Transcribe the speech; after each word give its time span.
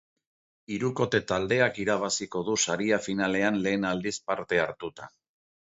Hirukote 0.75 1.21
taldeak 1.33 1.77
irabaziko 1.85 2.41
du 2.49 2.57
saria 2.67 3.01
finalean 3.09 3.63
lehen 3.69 3.89
aldiz 3.93 4.17
parte 4.33 4.65
hartuta. 4.65 5.15